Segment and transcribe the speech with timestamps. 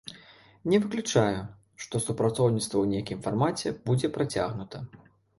[0.71, 1.41] Не выключаю,
[1.83, 4.77] што супрацоўніцтва ў нейкім фармаце будзе працягнута.